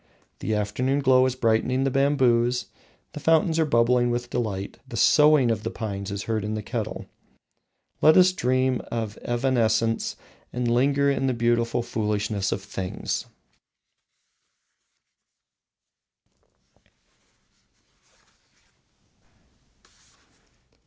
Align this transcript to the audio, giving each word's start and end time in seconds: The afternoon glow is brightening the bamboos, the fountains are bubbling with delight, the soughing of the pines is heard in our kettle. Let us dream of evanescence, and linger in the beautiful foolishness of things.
The 0.39 0.55
afternoon 0.55 1.01
glow 1.01 1.27
is 1.27 1.35
brightening 1.35 1.83
the 1.83 1.91
bamboos, 1.91 2.65
the 3.13 3.19
fountains 3.19 3.59
are 3.59 3.65
bubbling 3.67 4.09
with 4.09 4.31
delight, 4.31 4.79
the 4.87 4.97
soughing 4.97 5.51
of 5.51 5.61
the 5.61 5.69
pines 5.69 6.09
is 6.09 6.23
heard 6.23 6.43
in 6.43 6.55
our 6.55 6.61
kettle. 6.63 7.05
Let 8.01 8.17
us 8.17 8.33
dream 8.33 8.81
of 8.91 9.15
evanescence, 9.19 10.15
and 10.51 10.67
linger 10.67 11.11
in 11.11 11.27
the 11.27 11.35
beautiful 11.35 11.83
foolishness 11.83 12.51
of 12.51 12.63
things. 12.63 13.27